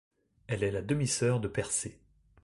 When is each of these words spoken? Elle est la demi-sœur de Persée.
Elle 0.47 0.63
est 0.63 0.71
la 0.71 0.81
demi-sœur 0.81 1.39
de 1.39 1.47
Persée. 1.47 1.95